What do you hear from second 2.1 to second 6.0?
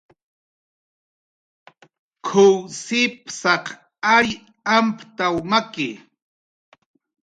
"K""uw sipsaq ariy amptaw maki"